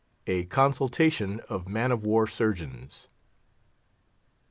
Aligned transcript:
A 0.25 0.45
CONSULTATION 0.45 1.41
OF 1.47 1.67
MAN 1.67 1.91
OF 1.91 2.03
WAR 2.03 2.25
SURGEONS. 2.25 3.05